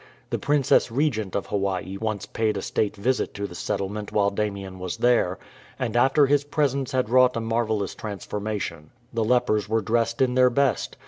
[0.31, 4.79] The Princess Regent of Hawaii once paid a State visit to the settlement while Damien
[4.79, 5.37] was there,
[5.77, 8.89] and after his presence had wrought a marvellous transformation.
[9.13, 10.97] The lepers were dressed in their best.